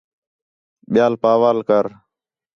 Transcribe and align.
ٻِیال 0.91 1.13
پا 1.21 1.31
وال 1.41 1.59
کر 1.67 1.85